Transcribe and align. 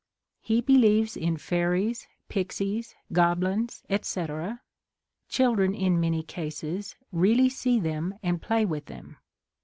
He 0.39 0.61
believes 0.61 1.15
in 1.15 1.37
fairies, 1.37 2.07
pixies, 2.27 2.95
goblins, 3.13 3.83
etc.— 3.87 4.61
chil 5.29 5.53
dren, 5.53 5.75
in 5.75 5.99
many 6.01 6.23
cases, 6.23 6.95
really 7.11 7.49
see 7.49 7.79
them 7.79 8.15
and 8.23 8.41
play 8.41 8.65
with 8.65 8.85
them. 8.85 9.17